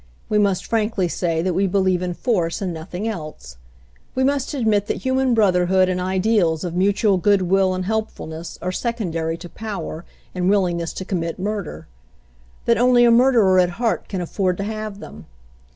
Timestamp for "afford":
14.21-14.57